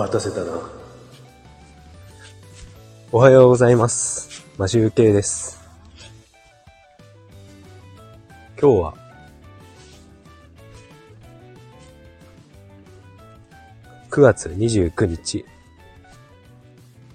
[0.00, 0.52] 待たせたな。
[3.12, 4.46] おはようございます。
[4.56, 5.60] マシュウケイです。
[8.58, 8.94] 今日は、
[14.10, 15.44] 9月29日、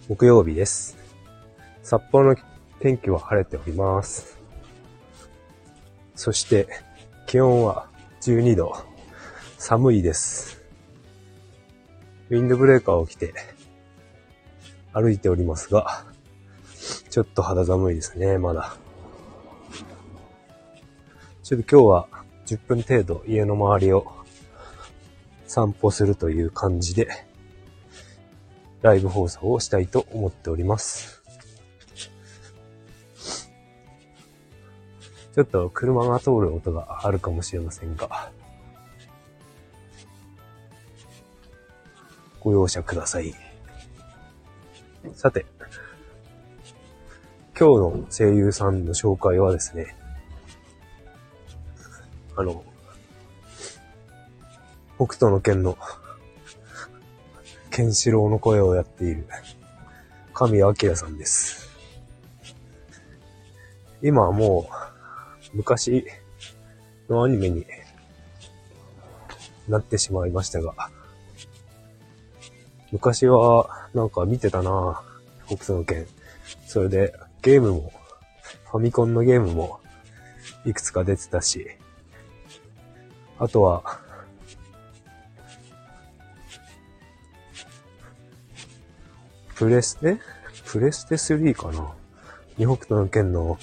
[0.07, 0.95] 木曜日です。
[1.81, 2.37] 札幌の
[2.79, 4.37] 天気は晴れております。
[6.13, 6.67] そして、
[7.25, 7.87] 気温は
[8.21, 8.75] 12度。
[9.57, 10.64] 寒いです。
[12.29, 13.33] ウィンドブレーカーを着て
[14.93, 16.05] 歩いておりますが、
[17.09, 18.77] ちょっと肌寒いですね、まだ。
[21.43, 22.07] ちょっと今日は
[22.47, 24.11] 10分程度家の周りを
[25.45, 27.07] 散歩するという感じで、
[28.81, 31.21] ライブ放送をしたいと思っております。
[35.35, 38.31] ちょっと車が通る音があるかもしれませんが、
[42.45, 43.33] ご容赦ください。
[45.15, 45.47] さて、
[47.59, 49.95] 今日の声優さんの紹介はですね、
[52.35, 52.63] あの、
[54.97, 55.75] 北斗の剣の、
[57.71, 59.25] ケンシロウの声をやっている、
[60.31, 61.67] 神明さんです。
[64.03, 64.69] 今はも
[65.51, 66.05] う、昔
[67.09, 67.65] のアニメに
[69.67, 70.91] なってしまいましたが、
[72.95, 75.01] 昔はなんか見てたな
[75.47, 76.07] 北斗の剣。
[76.65, 77.91] それでゲームも、
[78.71, 79.81] ファミコンのゲームも
[80.65, 81.67] いくつか出てたし、
[83.37, 83.99] あとは、
[89.55, 90.17] プレステ
[90.65, 91.93] プレステ3かな？
[92.57, 93.59] に北斗の剣の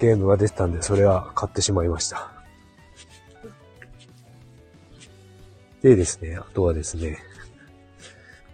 [0.00, 2.30] ゲームが出てたんで、それは買ってしまいました。
[5.80, 7.18] でですね、あとはですね、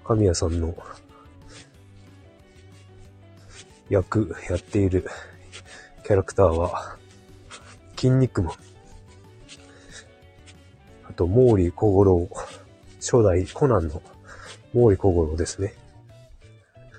[0.04, 0.76] 神谷さんの
[3.88, 5.06] 役やっている
[6.04, 6.98] キャラクターは、
[7.96, 8.54] 筋肉マン。
[11.08, 12.28] あと、毛利小五郎。
[13.00, 14.02] 初代コナンの
[14.72, 15.74] 毛利小五郎ですね。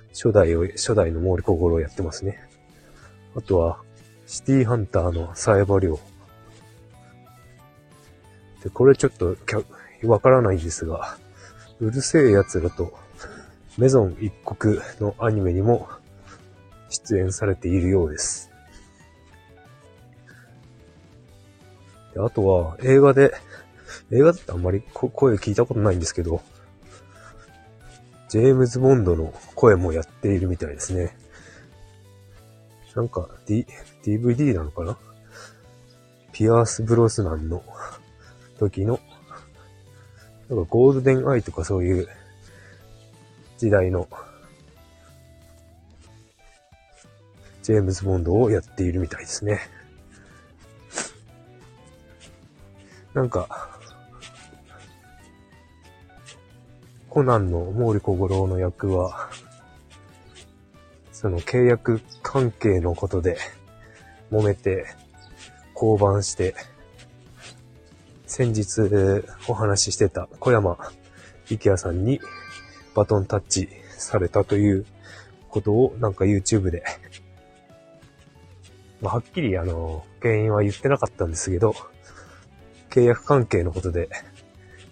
[0.08, 2.40] 初代を、初代の毛利小五郎やってますね。
[3.36, 3.80] あとは、
[4.26, 5.98] シティハンターのサエバリョウ。
[8.64, 9.36] で、これちょっと、
[10.02, 11.16] わからないんですが、
[11.80, 12.92] うるせえ奴らと、
[13.76, 15.88] メゾン一国のアニメにも
[16.88, 18.50] 出演されているようです。
[22.14, 23.34] であとは、映画で、
[24.10, 26.42] 映画だってあんまり声聞いたことないんですけど、
[28.28, 31.16] ジェームズ・ボンドの声もやっているみたいですね。
[32.94, 33.66] なんか、D、
[34.02, 34.96] DVD なのかな？
[36.32, 37.62] ピアース・ブロスナンの
[38.58, 38.98] 時の
[40.48, 42.08] なんかゴールデンアイとかそういう
[43.58, 44.08] 時代の
[47.62, 49.60] ジェームズ・ボンドをやっているみたいですね。
[53.12, 53.76] なんか、
[57.08, 59.30] コナンの毛利小五郎の役は、
[61.10, 63.38] その契約関係のことで
[64.30, 64.86] 揉めて
[65.74, 66.54] 降板して、
[68.26, 68.80] 先日
[69.48, 70.76] お話ししてた小山
[71.48, 72.20] 力也さんに
[72.94, 74.84] バトンタッチされたという
[75.48, 76.82] ことをなんか YouTube で、
[79.00, 81.74] まあ、はっきりあの、原因は言ってなかったんですけど、
[82.90, 84.08] 契約関係のことで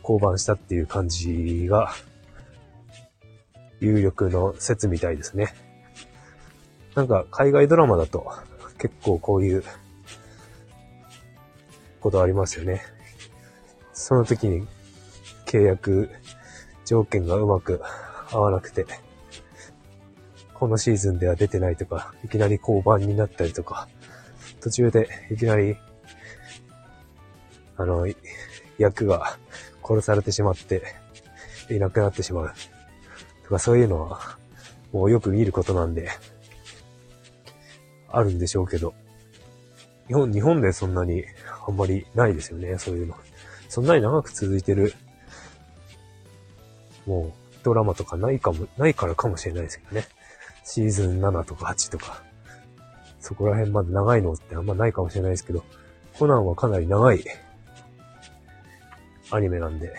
[0.02, 1.92] 降板したっていう感じが、
[3.80, 5.54] 有力の説みたいですね。
[6.94, 8.30] なんか海外ドラマだと
[8.78, 9.64] 結構こういう
[12.00, 12.93] ことありますよね。
[13.94, 14.66] その時に
[15.46, 16.10] 契約
[16.84, 17.80] 条件がうまく
[18.30, 18.86] 合わなくて、
[20.52, 23.88] このシーズンでは出てないとか、いきなり降板になったりとか、
[24.60, 25.76] 途中でいきなり、
[27.76, 28.06] あの、
[28.78, 29.38] 役が
[29.82, 30.82] 殺されてしまって、
[31.70, 32.52] いなくなってしまう。
[33.44, 34.38] とかそういうのは、
[34.92, 36.08] もうよく見ることなんで、
[38.08, 38.94] あるんでしょうけど、
[40.08, 41.24] 日本、日本でそんなに
[41.66, 43.16] あんまりないですよね、そういうの。
[43.68, 44.94] そんなに長く続いてる、
[47.06, 47.32] もう、
[47.62, 50.06] ドラマとかないかも、ないからかもしれないですけどね。
[50.64, 52.22] シーズン7とか8とか、
[53.20, 55.64] そこら辺まで長いのってあんまないかもしれないですけど、
[56.18, 57.24] コナンはかなり長い
[59.30, 59.94] アニメなんで、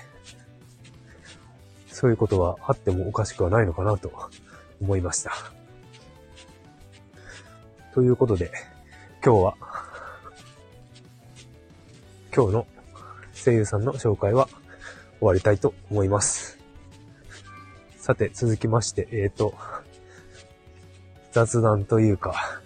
[1.88, 4.12] そういうことはあってもおかしくはないのかなと
[4.82, 5.32] 思いました。
[7.94, 8.52] ということで、
[9.24, 9.56] 今日は、
[12.36, 12.68] 今日の
[13.46, 14.50] 声優さんの紹介は
[15.20, 16.58] 終わりたいと思います。
[17.96, 19.54] さて、続きまして、えっ、ー、と、
[21.32, 22.60] 雑談というか、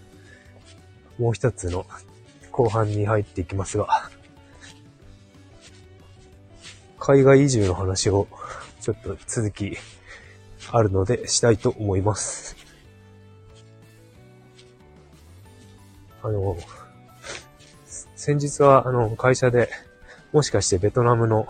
[1.18, 1.86] もう一つの
[2.52, 4.10] 後半に入っていきますが、
[6.98, 8.30] 海外移住の話を
[8.80, 9.78] ちょっと続き
[10.72, 12.56] あるのでしたいと思います。
[16.24, 16.58] あの、
[18.16, 19.70] 先日はあの会社で
[20.32, 21.48] もしかしてベトナムの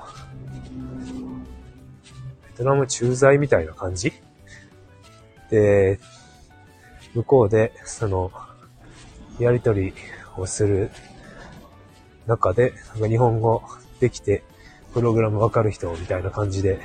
[2.57, 4.13] ベトナム駐在みたいな感じ？
[5.49, 5.99] で、
[7.13, 8.31] 向こうでその
[9.39, 9.93] やりとり
[10.37, 10.91] をする
[12.27, 13.63] 中で、なんか日本語
[13.99, 14.43] できて、
[14.93, 16.79] プログラムわかる人みたいな感じで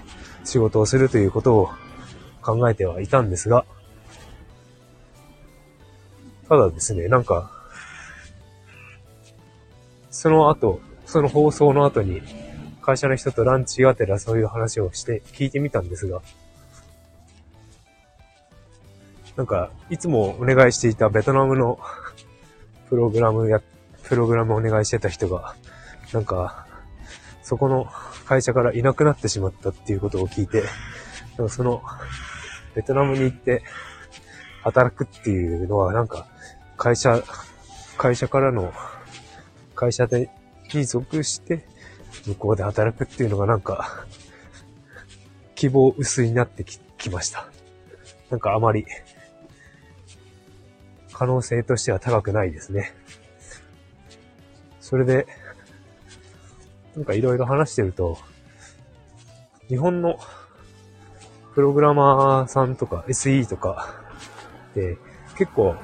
[0.45, 1.71] 仕事をするということを
[2.43, 3.65] 考えてはいたんですが、
[6.49, 7.51] ただですね、なんか、
[10.11, 10.81] その後、
[11.15, 12.23] その放送の後に、
[12.83, 16.21] 会社の人とランチがてらそういう話をして聞いてみたんですが、
[19.37, 21.79] なんか、いつもお願いしていたベトナムの
[22.91, 23.63] プログラムや、
[24.03, 25.55] プログラムお願いしてた人が、
[26.13, 26.67] なんか、
[27.45, 27.87] そこの
[28.27, 30.65] 会社からいなくなってしまったっていうことを聞いて、
[31.49, 31.81] その、
[32.75, 33.63] ベトナムに行って
[34.65, 36.27] 働くっていうのはなんか、
[36.77, 37.23] 会社、
[37.97, 38.73] 会社からの、
[39.77, 40.29] 会社で
[40.75, 41.67] に属して
[42.27, 44.07] 向こうで働くっていうのがなんか、
[45.55, 47.49] 希望薄になってききました。
[48.31, 48.87] なんかあまり
[51.13, 52.95] 可能性としては高くないですね。
[54.81, 55.27] それで、
[56.97, 58.19] なんかいろいろ話してると、
[59.69, 60.19] 日本の
[61.55, 63.95] プログラマーさんとか SE とか
[64.75, 64.99] で
[65.39, 65.77] 結構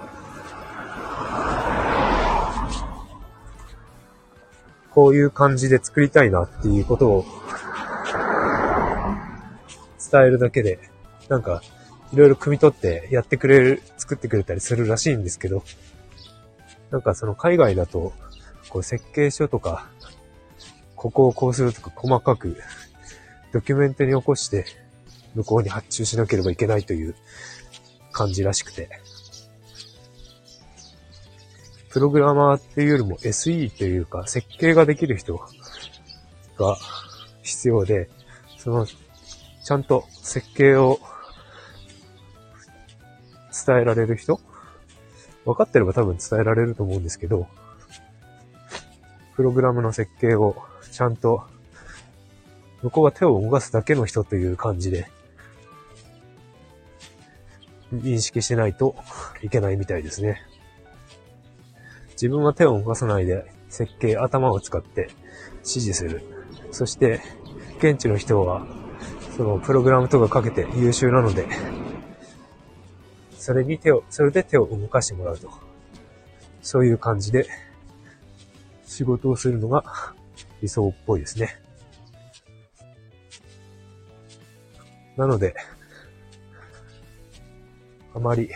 [4.92, 7.24] こういう感じで作りたいなっていうことを
[10.10, 10.78] 伝えるだけで、
[11.28, 11.62] なんか
[12.12, 15.62] いろいろ汲み取ってやってくれる、作ってくれたりするらしいんですけど、
[16.90, 18.12] なんかその海外だと、
[18.68, 19.88] こう設計書とか、
[20.96, 22.56] ここをこうするとか細かく
[23.52, 24.66] ドキュメントに起こして
[25.34, 27.14] 向こうに発注しなければいけないという
[28.12, 28.88] 感じらしくて。
[31.90, 35.36] プログラマーっていうよりも SE というか設計ができる人
[36.56, 36.76] が
[37.42, 38.08] 必要で、
[38.58, 41.00] その、ちゃんと設計を
[43.66, 44.40] 伝えられる人
[45.44, 47.48] 分かってれば多分伝えられると思うんですけど、
[49.34, 50.56] プログラムの設計を
[50.92, 51.42] ちゃんと、
[52.82, 55.10] 向こうが手を動かすだけの人という感じで、
[57.92, 58.94] 認識しないと
[59.42, 60.42] いけないみたいですね。
[62.20, 65.08] 自分は手を動かさないで設計、頭を使って
[65.60, 66.22] 指示する。
[66.70, 67.22] そして、
[67.78, 68.66] 現地の人は、
[69.38, 71.48] そのプログラムとかかけて優秀なので、
[73.38, 75.48] それに手を、それで手を動かしてもらうと。
[76.60, 77.46] そういう感じで、
[78.84, 79.82] 仕事をするのが
[80.60, 81.58] 理想っぽいですね。
[85.16, 85.54] なので、
[88.14, 88.50] あまり、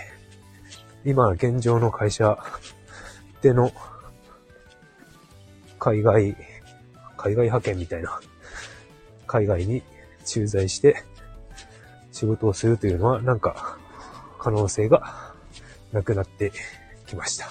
[1.06, 2.38] 今現状の会社
[3.44, 3.70] での
[5.78, 6.34] 海外、
[7.18, 8.18] 海外派遣みたいな、
[9.26, 9.82] 海外に
[10.24, 10.96] 駐在して
[12.10, 13.76] 仕事をするというのはなんか
[14.38, 15.34] 可能性が
[15.92, 16.52] なくなって
[17.06, 17.50] きました。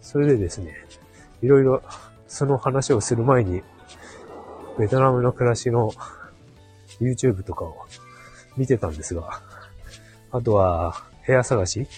[0.00, 0.76] それでですね、
[1.42, 1.82] いろいろ
[2.28, 3.64] その話をする前に、
[4.78, 5.90] ベトナムの暮らしの
[7.00, 7.84] YouTube とかを
[8.56, 9.42] 見てたんですが、
[10.30, 11.88] あとは部屋探し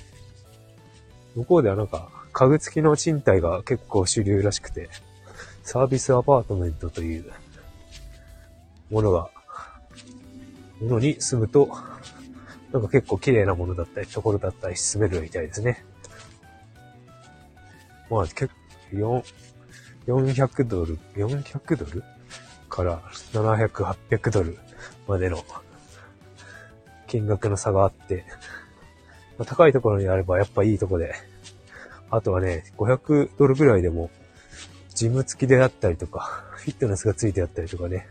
[1.35, 4.89] 向こうではなんか家具付きの賃貸が結構主流らしくて、
[5.63, 7.33] サービスアパートメントという
[8.91, 9.31] ものが、
[10.81, 11.69] ものに住むと
[12.75, 15.85] なんか結構綺麗なものだったり、ところだったり進めるみたいですね。
[18.11, 18.49] まあ、結
[18.91, 19.25] 構、
[20.09, 22.03] 400ドル、400ドル
[22.69, 23.01] から
[23.33, 24.59] 700、800ドル
[25.07, 25.45] までの
[27.07, 28.25] 金額の差があって、
[29.39, 31.15] まあ、高いところにあればやっぱいいとこで、
[32.11, 34.11] あとはね、500ドルぐらいでも、
[34.95, 38.09] ジム付きであったりとか、 フィットネスが付いてあったりとかね、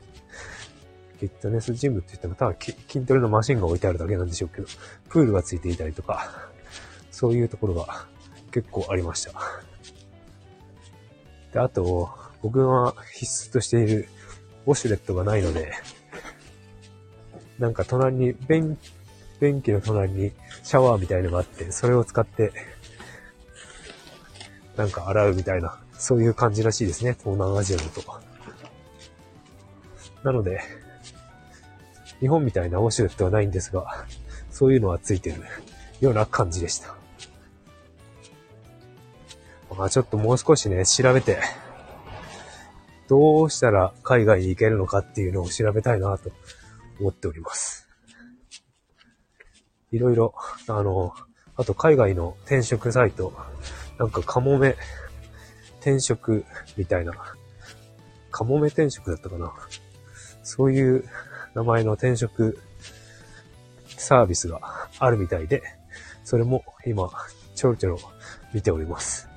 [1.19, 2.75] フィットネスジムって言っても、ただ筋
[3.05, 4.67] トレのマシンが置いてあるだけなんでしょうけど、
[5.09, 6.49] プールが付いていたりとか、
[7.11, 8.07] そういうところが
[8.51, 9.31] 結構ありました。
[11.53, 12.09] で、あと、
[12.41, 14.09] 僕が必須としている
[14.65, 15.71] ウォシュレットがないので、
[17.57, 18.77] なんか隣に、便、
[19.39, 20.33] 便器の隣に
[20.63, 22.51] シャワーみたいのがあって、それを使って、
[24.75, 28.01] なんか洗うみたいな、そういう感じらしいですね、東南アジアだと。
[30.23, 30.61] なので、
[32.21, 34.05] 日本みたいなウォシュレットはないんですが、
[34.49, 35.41] そういうのはついてる
[35.99, 36.95] ような感じでした。
[39.77, 41.39] まあちょっともう少しね、調べて、
[43.09, 46.31] どうしたら海外に行けるのかっていうのを調べたいなと
[46.99, 47.82] 思っております。
[49.93, 50.33] いろいろ、
[50.67, 51.13] あの、
[51.55, 53.31] あと海外の転職サイト、
[53.99, 54.75] なんかカモメ
[55.81, 56.45] 転職
[56.75, 57.13] みたいな、
[58.31, 59.53] カモメ転職だったかな。
[60.41, 61.05] そういう
[61.53, 62.59] 名前の転職
[63.87, 65.61] サービスがあるみたいで、
[66.23, 67.09] それも今、
[67.53, 67.99] ちょろちょろ
[68.51, 69.29] 見ております。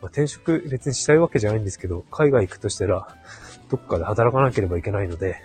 [0.00, 3.16] まあ、転職別にしたいわけじゃないんですけど、海外行くとしたら、
[3.70, 5.36] どっかで働かなければいけないので、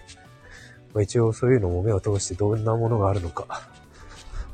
[0.94, 3.70] まあ、一応そういうのも目を通してどんなものがあるのか、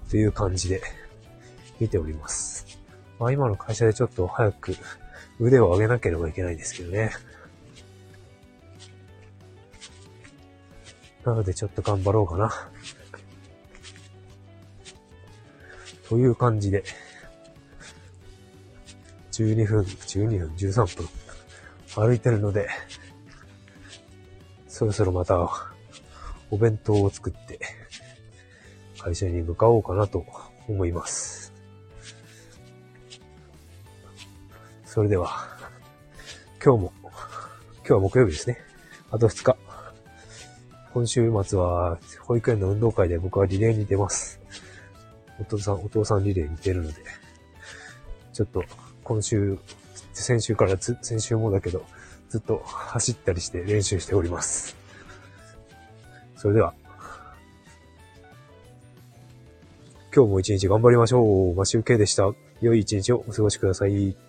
[0.10, 0.82] という感じで
[1.80, 2.66] 見ております。
[3.20, 4.76] まあ、今の会社でちょっと早く
[5.40, 7.12] 腕を上げなければいけないんですけどね。
[11.24, 12.52] なのでちょっと頑張ろうかな。
[16.08, 16.84] という感じで、
[19.32, 21.08] 12分、12分、13分
[21.96, 22.68] 歩いてるので、
[24.68, 25.38] そろそろまた
[26.50, 27.60] お弁当を作って
[29.00, 30.26] 会社に向かおうかなと
[30.68, 31.54] 思います。
[34.86, 35.48] それでは、
[36.64, 37.12] 今日も、今
[37.84, 38.58] 日は木曜日ですね。
[39.12, 39.58] あと2日。
[40.94, 44.40] 今週末は保育園の運動会で僕はリレーに出ます。
[45.40, 46.96] お父さん、お父さんリレーに出るので、
[48.34, 48.64] ちょっと
[49.04, 49.58] 今週、
[50.14, 51.86] 先週から、先週もだけど、
[52.30, 54.76] ずっと走ったりして練習しております。
[56.36, 56.74] それでは、
[60.16, 61.56] 今日も一日頑張りましょう。
[61.56, 62.32] マシュウケイでした。
[62.62, 64.29] 良い一日をお過ごしください。